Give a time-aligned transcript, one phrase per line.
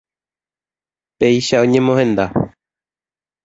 [1.19, 2.25] Péicha oñemohenda.